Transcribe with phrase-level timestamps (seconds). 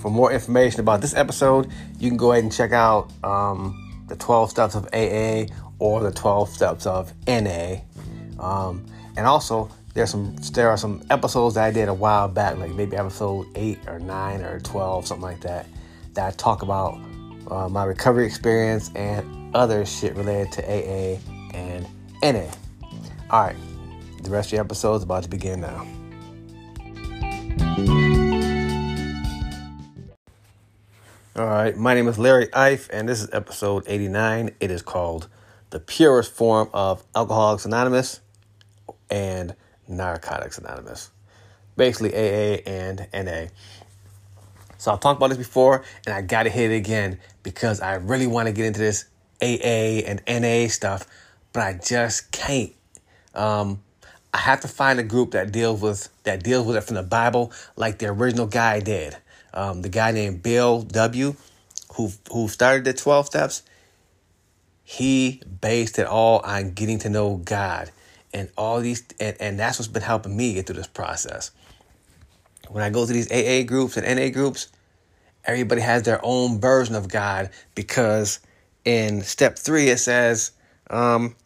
[0.00, 4.16] for more information about this episode, you can go ahead and check out um, the
[4.16, 5.44] 12 steps of AA
[5.78, 7.76] or the 12 steps of NA.
[8.38, 8.84] Um,
[9.16, 12.70] and also, there's some there are some episodes that I did a while back, like
[12.70, 15.66] maybe episode eight or nine or 12, something like that,
[16.14, 16.94] that I talk about
[17.50, 21.18] uh, my recovery experience and other shit related to AA
[21.52, 21.86] and
[22.22, 22.50] NA.
[23.30, 23.56] All right,
[24.22, 25.99] the rest of the episode is about to begin now.
[31.40, 34.56] All right, my name is Larry Ife, and this is episode 89.
[34.60, 35.26] It is called
[35.70, 38.20] The Purest Form of Alcoholics Anonymous
[39.08, 39.56] and
[39.88, 41.10] Narcotics Anonymous.
[41.78, 43.46] Basically, AA and NA.
[44.76, 47.94] So I've talked about this before, and I got to hit it again because I
[47.94, 49.06] really want to get into this
[49.40, 51.06] AA and NA stuff,
[51.54, 52.74] but I just can't.
[53.34, 53.82] Um,
[54.34, 57.02] I have to find a group that deals with that deals with it from the
[57.02, 59.16] Bible, like the original guy did.
[59.52, 61.34] Um, the guy named Bill W,
[61.94, 63.62] who who started the twelve steps.
[64.82, 67.90] He based it all on getting to know God,
[68.34, 71.52] and all these, and, and that's what's been helping me get through this process.
[72.68, 74.68] When I go to these AA groups and NA groups,
[75.44, 78.40] everybody has their own version of God because
[78.84, 80.52] in step three it says.
[80.88, 81.36] Um,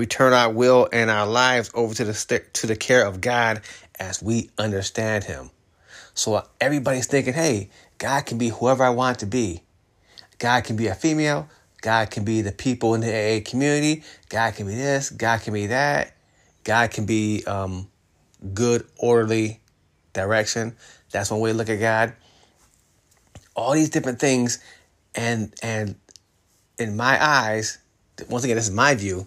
[0.00, 3.60] we turn our will and our lives over to the to the care of God
[3.98, 5.50] as we understand Him.
[6.14, 9.62] So everybody's thinking, hey, God can be whoever I want to be.
[10.38, 11.48] God can be a female.
[11.82, 14.02] God can be the people in the AA community.
[14.28, 15.10] God can be this.
[15.10, 16.14] God can be that.
[16.64, 17.88] God can be um,
[18.52, 19.60] good, orderly
[20.12, 20.76] direction.
[21.10, 22.14] That's one way to look at God.
[23.56, 24.58] All these different things,
[25.14, 25.96] and and
[26.78, 27.78] in my eyes,
[28.28, 29.26] once again, this is my view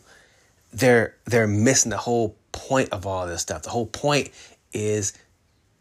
[0.73, 3.61] they're they're missing the whole point of all this stuff.
[3.61, 4.29] The whole point
[4.73, 5.13] is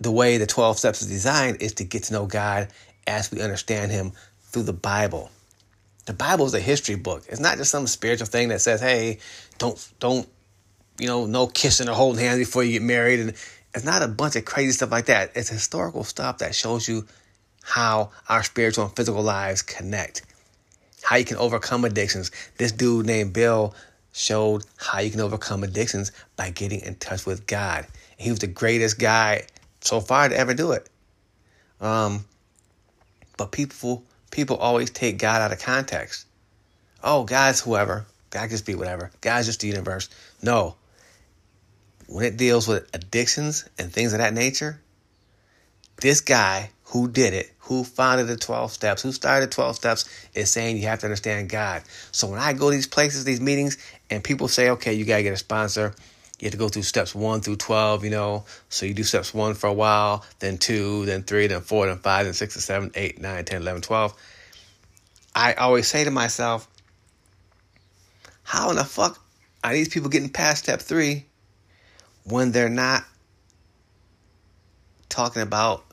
[0.02, 2.68] the way the 12 steps is designed is to get to know God
[3.06, 4.12] as we understand him
[4.50, 5.30] through the Bible.
[6.06, 7.24] The Bible is a history book.
[7.28, 9.18] It's not just some spiritual thing that says, "Hey,
[9.58, 10.28] don't don't
[10.98, 13.34] you know, no kissing or holding hands before you get married." And
[13.74, 15.30] it's not a bunch of crazy stuff like that.
[15.34, 17.06] It's historical stuff that shows you
[17.62, 20.22] how our spiritual and physical lives connect.
[21.02, 22.32] How you can overcome addictions.
[22.58, 23.74] This dude named Bill
[24.12, 27.86] showed how you can overcome addictions by getting in touch with God.
[28.16, 29.46] He was the greatest guy
[29.82, 30.88] so far to ever do it.
[31.80, 32.24] Um,
[33.36, 36.26] but people people always take God out of context.
[37.02, 38.06] Oh, God's whoever.
[38.30, 39.10] God just be whatever.
[39.20, 40.08] God's just the universe.
[40.40, 40.76] No.
[42.06, 44.80] When it deals with addictions and things of that nature,
[46.00, 50.28] this guy who did it, who founded the 12 steps, who started the 12 steps,
[50.34, 51.82] is saying you have to understand God.
[52.10, 53.78] So when I go to these places, these meetings,
[54.10, 55.94] and people say, okay, you got to get a sponsor,
[56.42, 58.44] you have to go through steps one through 12, you know.
[58.68, 61.98] So you do steps one for a while, then two, then three, then four, then
[61.98, 64.12] five, then six, then seven, eight, nine, 10, 11, 12.
[65.36, 66.66] I always say to myself,
[68.42, 69.24] how in the fuck
[69.62, 71.26] are these people getting past step three
[72.24, 73.04] when they're not
[75.08, 75.84] talking about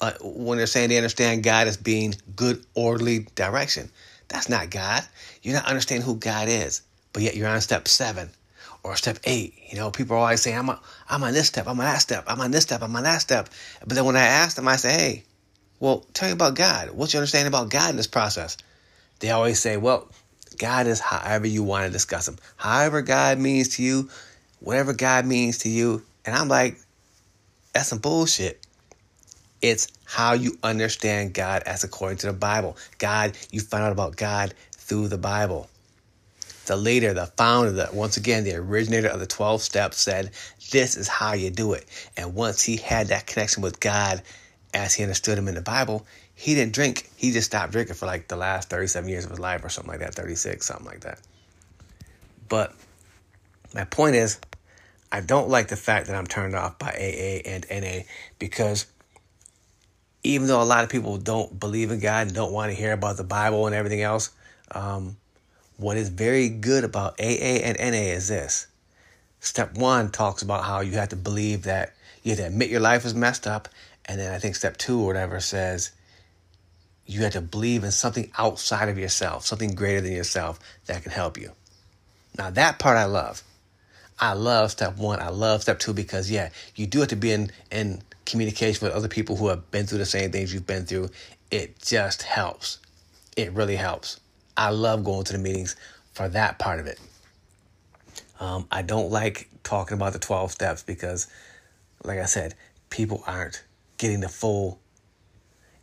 [0.00, 3.88] uh, when they're saying they understand God as being good, orderly direction.
[4.26, 5.04] That's not God.
[5.42, 6.82] You're not understanding who God is,
[7.12, 8.30] but yet you're on step seven
[8.86, 9.54] or step eight.
[9.68, 11.98] You know, people are always saying, I'm, a, I'm on this step, I'm on that
[11.98, 13.48] step, I'm on this step, I'm on that step.
[13.80, 15.24] But then when I ask them, I say, hey,
[15.80, 16.90] well, tell me about God.
[16.90, 18.56] What's your understanding about God in this process?
[19.18, 20.08] They always say, well,
[20.56, 22.36] God is however you want to discuss him.
[22.56, 24.08] However God means to you,
[24.60, 26.02] whatever God means to you.
[26.24, 26.78] And I'm like,
[27.74, 28.64] that's some bullshit.
[29.60, 32.76] It's how you understand God as according to the Bible.
[32.98, 35.68] God, you find out about God through the Bible.
[36.66, 40.32] The leader, the founder, the, once again, the originator of the 12 steps said,
[40.70, 41.86] This is how you do it.
[42.16, 44.22] And once he had that connection with God
[44.74, 47.08] as he understood him in the Bible, he didn't drink.
[47.16, 49.90] He just stopped drinking for like the last 37 years of his life or something
[49.90, 51.20] like that, 36, something like that.
[52.48, 52.74] But
[53.74, 54.38] my point is,
[55.10, 58.02] I don't like the fact that I'm turned off by AA and NA
[58.38, 58.86] because
[60.22, 62.92] even though a lot of people don't believe in God and don't want to hear
[62.92, 64.30] about the Bible and everything else,
[64.72, 65.16] um,
[65.76, 68.66] what is very good about AA and NA is this.
[69.40, 72.80] Step one talks about how you have to believe that you have to admit your
[72.80, 73.68] life is messed up.
[74.06, 75.92] And then I think step two or whatever says
[77.06, 81.12] you have to believe in something outside of yourself, something greater than yourself that can
[81.12, 81.52] help you.
[82.36, 83.42] Now, that part I love.
[84.18, 85.20] I love step one.
[85.20, 88.96] I love step two because, yeah, you do have to be in, in communication with
[88.96, 91.10] other people who have been through the same things you've been through.
[91.50, 92.78] It just helps.
[93.36, 94.18] It really helps.
[94.56, 95.76] I love going to the meetings
[96.12, 97.00] for that part of it.
[98.40, 101.26] Um, I don't like talking about the 12 steps because,
[102.04, 102.54] like I said,
[102.90, 103.62] people aren't
[103.98, 104.78] getting the full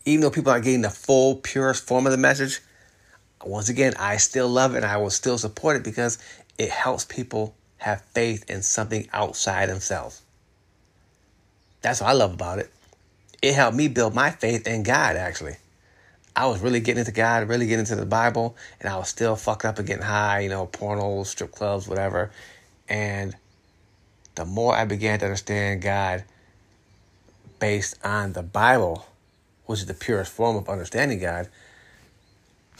[0.06, 2.60] even though people aren't getting the full, purest form of the message,
[3.44, 6.18] once again, I still love it and I will still support it because
[6.58, 10.22] it helps people have faith in something outside themselves.
[11.82, 12.72] That's what I love about it.
[13.42, 15.58] It helped me build my faith in God, actually.
[16.36, 19.36] I was really getting into God, really getting into the Bible, and I was still
[19.36, 22.32] fucked up and getting high, you know, pornos, strip clubs, whatever.
[22.90, 23.36] And
[24.36, 26.24] the more I began to understand God
[27.60, 29.06] based on the Bible,
[29.68, 31.50] which is the purest form of understanding God,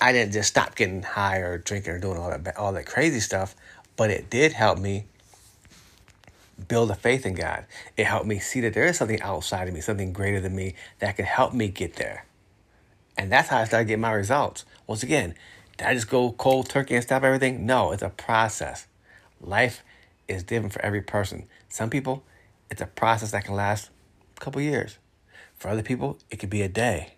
[0.02, 3.20] I didn't just stop getting high or drinking or doing all that all that crazy
[3.20, 3.56] stuff,
[3.96, 5.06] but it did help me
[6.68, 7.66] build a faith in God.
[7.96, 10.76] It helped me see that there is something outside of me, something greater than me
[11.00, 12.26] that can help me get there.
[13.18, 14.66] And that's how I started getting my results.
[14.88, 15.36] Once again,
[15.78, 17.66] did I just go cold turkey and stop everything?
[17.66, 18.88] No, it's a process.
[19.42, 19.84] Life
[20.28, 21.48] is different for every person.
[21.70, 22.24] Some people,
[22.70, 23.90] it's a process that can last
[24.38, 24.98] a couple years.
[25.56, 27.14] For other people, it could be a day.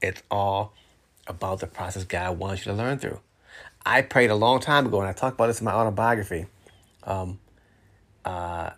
[0.00, 0.72] It's all
[1.26, 3.20] about the process God wants you to learn through.
[3.84, 6.46] I prayed a long time ago, and I talked about this in my autobiography.
[7.04, 7.38] Um,
[8.24, 8.70] uh,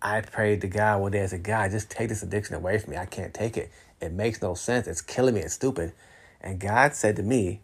[0.00, 1.22] I prayed to God one day.
[1.22, 2.96] I said, God, just take this addiction away from me.
[2.96, 3.70] I can't take it.
[4.00, 4.86] It makes no sense.
[4.86, 5.40] It's killing me.
[5.40, 5.92] It's stupid.
[6.40, 7.60] And God said to me,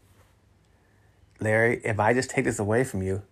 [1.41, 3.23] Larry, if I just take this away from you,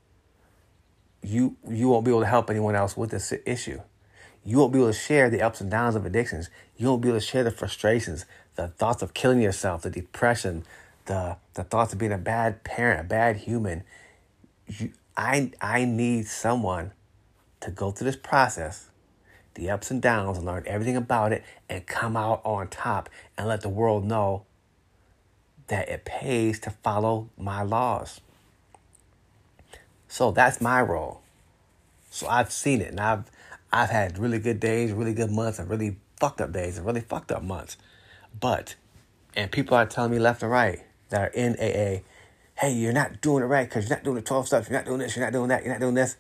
[1.23, 3.81] you you won't be able to help anyone else with this issue.
[4.45, 6.51] You won't be able to share the ups and downs of addictions.
[6.77, 8.25] You won't be able to share the frustrations,
[8.57, 10.65] the thoughts of killing yourself, the depression,
[11.07, 13.85] the the thoughts of being a bad parent, a bad human.
[14.67, 16.93] You, I I need someone
[17.61, 18.89] to go through this process,
[19.55, 23.49] the ups and downs, and learn everything about it, and come out on top and
[23.49, 24.45] let the world know
[25.69, 28.21] that it pays to follow my laws.
[30.09, 31.23] So that's my role.
[32.11, 33.31] So I've seen it, and I've
[33.73, 37.01] I've had really good days, really good months, and really fucked up days, and really
[37.01, 37.79] fucked up months.
[38.39, 38.75] But,
[39.35, 42.03] and people are telling me left and right that are in AA,
[42.59, 44.85] hey, you're not doing it right because you're not doing the 12 steps, you're not
[44.85, 46.17] doing this, you're not doing that, you're not doing this.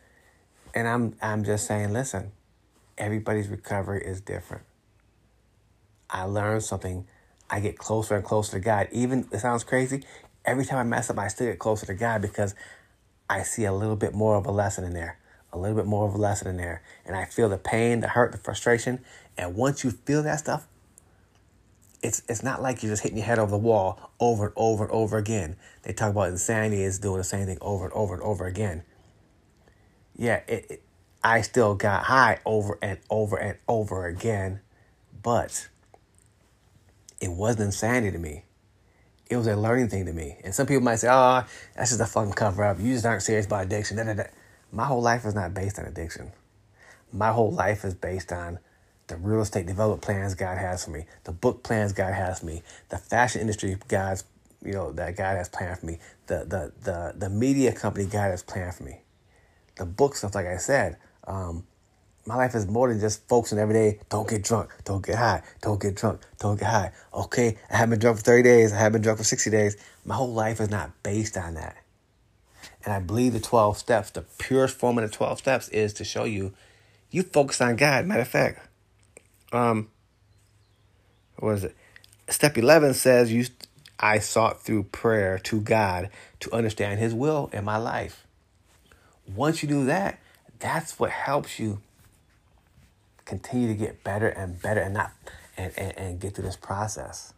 [0.74, 2.32] And I'm I'm just saying, listen,
[3.02, 4.62] everybody's recovery is different.
[6.08, 7.06] I learned something.
[7.50, 8.88] I get closer and closer to God.
[8.92, 10.04] Even it sounds crazy.
[10.44, 12.54] Every time I mess up, I still get closer to God because
[13.28, 15.18] I see a little bit more of a lesson in there,
[15.52, 16.82] a little bit more of a lesson in there.
[17.04, 19.00] And I feel the pain, the hurt, the frustration.
[19.36, 20.68] And once you feel that stuff,
[22.02, 24.84] it's it's not like you're just hitting your head over the wall over and over
[24.84, 25.56] and over again.
[25.82, 28.84] They talk about insanity is doing the same thing over and over and over again.
[30.16, 30.82] Yeah, it, it,
[31.24, 34.60] I still got high over and over and over again,
[35.22, 35.68] but
[37.20, 38.44] it wasn't insanity to me
[39.32, 40.36] it was a learning thing to me.
[40.44, 42.78] And some people might say, oh, that's just a fucking cover up.
[42.78, 43.96] You just aren't serious about addiction.
[43.96, 44.24] Da, da, da.
[44.70, 46.32] My whole life is not based on addiction.
[47.12, 48.58] My whole life is based on
[49.06, 52.46] the real estate development plans God has for me, the book plans God has for
[52.46, 54.24] me, the fashion industry God's,
[54.64, 58.30] you know, that God has planned for me, the the the the media company God
[58.30, 59.00] has planned for me,
[59.76, 60.34] the book stuff.
[60.34, 60.96] Like I said,
[61.26, 61.64] um,
[62.26, 63.98] my life is more than just focusing every day.
[64.08, 64.70] Don't get drunk.
[64.84, 65.42] Don't get high.
[65.60, 66.20] Don't get drunk.
[66.38, 66.92] Don't get high.
[67.12, 68.72] Okay, I haven't been drunk for 30 days.
[68.72, 69.76] I haven't been drunk for 60 days.
[70.04, 71.76] My whole life is not based on that.
[72.84, 76.04] And I believe the 12 steps, the purest form of the 12 steps is to
[76.04, 76.52] show you,
[77.10, 78.06] you focus on God.
[78.06, 78.68] Matter of fact,
[79.52, 79.88] um,
[81.38, 81.76] what is it?
[82.28, 83.46] Step 11 says, you,
[83.98, 86.08] I sought through prayer to God
[86.40, 88.26] to understand His will in my life.
[89.26, 90.18] Once you do that,
[90.62, 91.80] that's what helps you
[93.24, 95.12] continue to get better and better and not
[95.56, 97.34] and, and, and get through this process.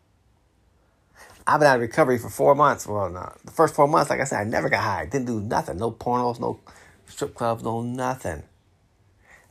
[1.47, 2.87] I've been out of recovery for four months.
[2.87, 5.07] Well, no, the first four months, like I said, I never got high.
[5.07, 5.78] Didn't do nothing.
[5.78, 6.61] No pornos, no
[7.07, 8.43] strip clubs, no nothing.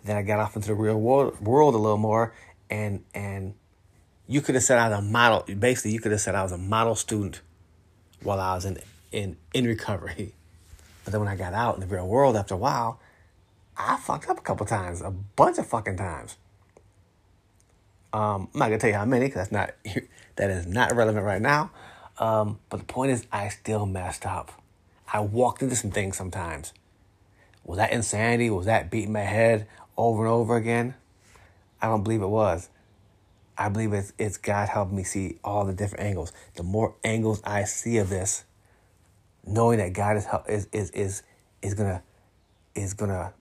[0.04, 2.34] Then I got off into the real world, world a little more,
[2.70, 3.56] and and
[4.28, 5.56] you could have said I was a model.
[5.56, 7.42] Basically, you could have said I was a model student
[8.22, 8.80] while I was in
[9.12, 10.34] in in recovery.
[11.06, 12.98] But then when I got out in the real world, after a while,
[13.78, 16.38] I fucked up a couple times, a bunch of fucking times.
[18.12, 19.72] Um, I'm not gonna tell you how many because that's not
[20.36, 21.72] that is not relevant right now.
[22.20, 24.52] Um, but the point is, I still messed up.
[25.12, 26.74] I walked into some things sometimes.
[27.64, 28.50] Was that insanity?
[28.50, 30.96] Was that beating my head over and over again?
[31.82, 32.70] I don't believe it was.
[33.58, 36.34] I believe it's it's God helping me see all the different angles.
[36.56, 38.46] The more angles I see of this,
[39.46, 41.24] knowing that God is is is is
[41.62, 42.04] is gonna
[42.76, 43.34] is gonna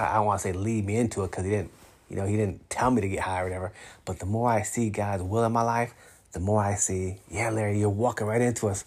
[0.00, 1.70] I don't want to say lead me into it because he didn't,
[2.08, 3.72] you know, he didn't tell me to get high or whatever.
[4.04, 5.94] But the more I see God's will in my life,
[6.32, 8.84] the more I see, yeah, Larry, you're walking right into us.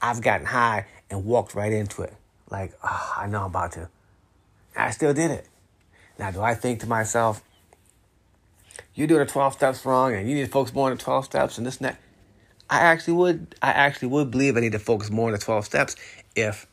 [0.00, 2.14] I've gotten high and walked right into it.
[2.50, 3.88] Like, oh, I know I'm about to.
[4.74, 5.46] And I still did it.
[6.18, 7.42] Now, do I think to myself,
[8.94, 11.24] you're doing the 12 steps wrong and you need to focus more on the 12
[11.24, 11.98] steps and this and that.
[12.70, 15.64] I actually would I actually would believe I need to focus more on the 12
[15.64, 15.96] steps
[16.36, 16.66] if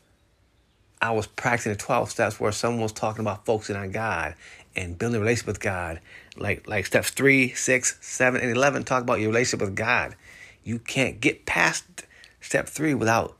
[1.00, 4.34] I was practicing the 12 steps where someone was talking about focusing on God
[4.74, 6.00] and building a relationship with God.
[6.36, 10.14] Like like steps three, six, seven, and eleven talk about your relationship with God.
[10.64, 11.84] You can't get past
[12.40, 13.36] step three without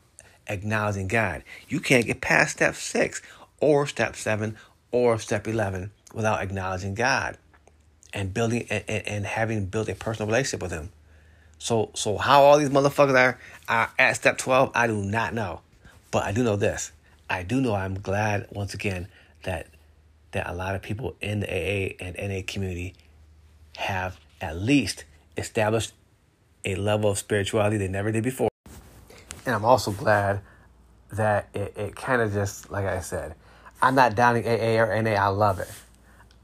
[0.48, 1.44] acknowledging God.
[1.68, 3.20] You can't get past step six
[3.60, 4.56] or step seven
[4.90, 7.36] or step eleven without acknowledging God
[8.14, 10.90] and building and, and, and having built a personal relationship with him.
[11.58, 15.60] So so how all these motherfuckers are, are at step 12, I do not know.
[16.10, 16.92] But I do know this.
[17.28, 19.08] I do know I'm glad once again
[19.44, 19.68] that
[20.32, 22.94] that a lot of people in the AA and NA community
[23.76, 25.04] have at least
[25.36, 25.92] established
[26.64, 28.48] a level of spirituality they never did before.
[29.46, 30.40] And I'm also glad
[31.12, 33.34] that it, it kind of just, like I said,
[33.80, 35.12] I'm not downing AA or NA.
[35.12, 35.70] I love it.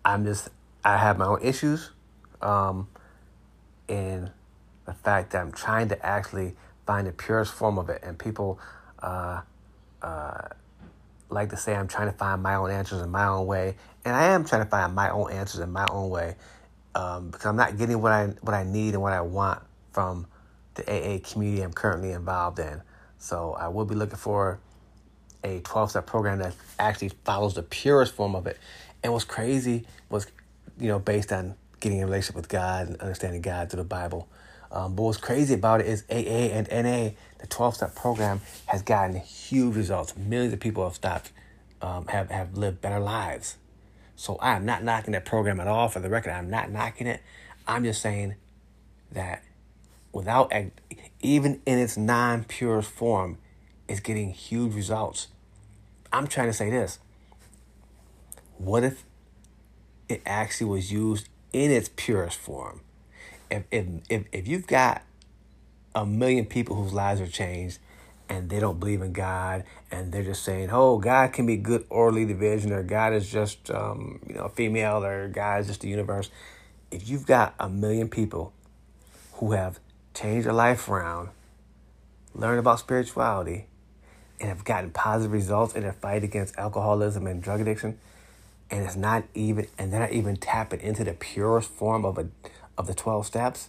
[0.05, 0.49] I'm just,
[0.85, 1.91] I have my own issues
[2.41, 2.89] um,
[3.89, 4.31] in
[4.87, 6.55] the fact that I'm trying to actually
[6.87, 8.01] find the purest form of it.
[8.03, 8.61] And people,
[9.01, 9.43] uh,
[11.33, 14.15] like to say I'm trying to find my own answers in my own way, and
[14.15, 16.37] I am trying to find my own answers in my own way,
[16.95, 19.63] um, because I'm not getting what I what I need and what I want
[19.93, 20.27] from
[20.75, 22.83] the AA community I'm currently involved in.
[23.19, 24.59] So I will be looking for
[25.45, 28.59] a 12 step program that actually follows the purest form of it.
[29.03, 30.27] And what's crazy was,
[30.79, 34.29] you know, based on getting in relationship with God and understanding God through the Bible.
[34.73, 38.83] Um, but what's crazy about it is AA and NA, the 12 step program, has
[38.83, 40.17] gotten huge results.
[40.17, 41.31] Millions of people have stopped,
[41.83, 43.59] um, have, have lived better lives.
[44.17, 45.89] So I'm not knocking that program at all.
[45.89, 47.21] For the record, I'm not knocking it.
[47.69, 48.37] I'm just saying
[49.13, 49.45] that
[50.13, 50.53] without,
[51.21, 53.39] even in its non purest form,
[53.89, 55.29] it's getting huge results.
[56.13, 56.99] I'm trying to say this.
[58.57, 59.05] What if
[60.09, 62.81] it actually was used in its purest form?
[63.53, 65.03] If if if, if you've got
[65.95, 67.79] a million people whose lives are changed
[68.29, 71.85] and they don't believe in God and they're just saying, oh, God can be good
[71.91, 75.89] orderly division or God is just, um, you know, female or God is just the
[75.89, 76.31] universe.
[76.91, 78.53] If you've got a million people
[79.35, 79.81] who have
[80.15, 81.29] changed their life around,
[82.35, 83.67] learned about spirituality,
[84.41, 87.99] and have gotten positive results in their fight against alcoholism and drug addiction,
[88.71, 92.29] and it's not even, and they're not even tapping into the purest form of a
[92.77, 93.69] of the 12 steps,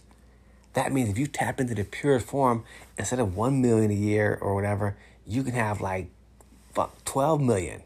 [0.74, 2.64] that means if you tap into the purest form,
[2.98, 4.96] instead of 1 million a year or whatever,
[5.26, 6.08] you can have like
[6.72, 7.82] fuck 12 million.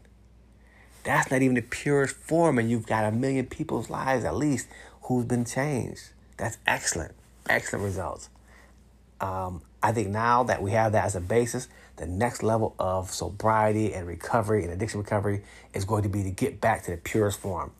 [1.03, 4.67] That's not even the purest form, and you've got a million people's lives at least
[5.03, 6.09] who's been changed.
[6.37, 7.13] That's excellent,
[7.47, 8.29] excellent results.
[9.21, 13.11] Um, I think now that we have that as a basis, the next level of
[13.11, 16.97] sobriety and recovery and addiction recovery is going to be to get back to the
[16.97, 17.71] purest form.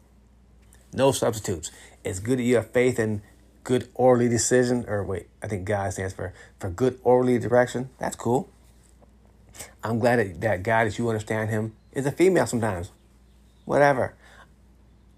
[0.94, 1.72] No substitutes.
[2.04, 3.22] It's good that you have faith in
[3.64, 7.90] good orderly decision, or wait, I think God stands for for good orderly direction.
[8.00, 8.50] That's cool.
[9.84, 12.92] I'm glad that, that God, as you understand him, is a female sometimes.
[13.66, 14.16] Whatever.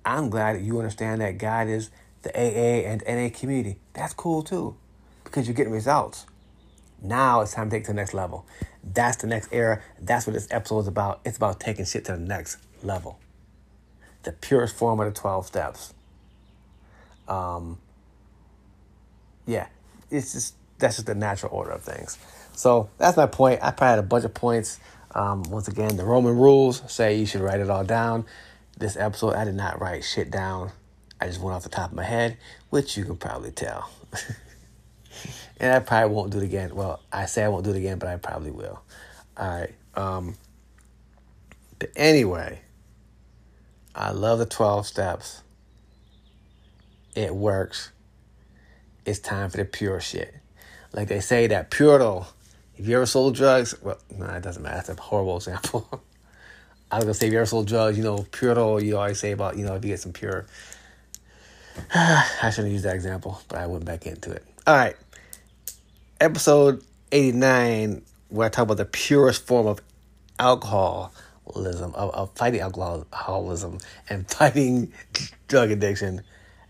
[0.04, 1.92] I'm glad that you understand that God is
[2.24, 3.80] the AA and NA community.
[3.94, 4.76] That's cool too,
[5.24, 6.26] because you're getting results.
[7.02, 8.46] Now it's time to take to the next level.
[8.84, 9.82] That's the next era.
[10.00, 11.22] That's what this episode is about.
[11.24, 13.20] It's about taking shit to the next level
[14.24, 15.94] the purest form of the 12 steps.
[17.28, 17.78] Um,
[19.46, 19.68] yeah,
[20.10, 22.18] it's just, that's just the natural order of things.
[22.54, 23.60] So that's my point.
[23.64, 24.80] I probably had a bunch of points.
[25.14, 28.26] Um, once again, the Roman rules say you should write it all down.
[28.78, 30.72] This episode, I did not write shit down.
[31.20, 32.38] I just went off the top of my head,
[32.70, 33.90] which you can probably tell.
[35.60, 36.74] and I probably won't do it again.
[36.74, 38.82] Well, I say I won't do it again, but I probably will.
[39.38, 39.74] All right.
[39.96, 40.36] Um,
[41.78, 42.62] but anyway,
[43.96, 45.44] I love the 12 steps.
[47.16, 47.92] It works.
[49.06, 50.34] It's time for the pure shit.
[50.94, 52.26] Like they say that pure
[52.82, 54.76] if you ever sold drugs, well, no, it doesn't matter.
[54.78, 55.88] That's a horrible example.
[56.92, 59.32] I was gonna say if you ever sold drugs, you know, pure you always say
[59.32, 60.48] about, you know, if you get some pure.
[61.94, 64.44] I shouldn't use that example, but I went back into it.
[64.66, 64.96] All right.
[66.20, 69.80] Episode 89, where I talk about the purest form of
[70.40, 71.14] alcohol
[71.52, 73.78] alcoholism, of, of fighting alcoholism
[74.10, 74.92] and fighting
[75.48, 76.22] drug addiction,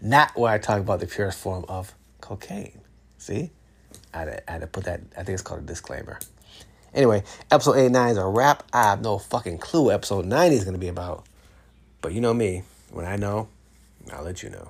[0.02, 2.82] not where I talk about the purest form of cocaine.
[3.18, 3.52] See?
[4.14, 6.20] I had, to, I had to put that, I think it's called a disclaimer.
[6.94, 8.64] Anyway, episode 89 is a wrap.
[8.74, 11.26] I have no fucking clue what episode 90 is going to be about.
[12.02, 13.48] But you know me, when I know,
[14.12, 14.70] I'll let you know.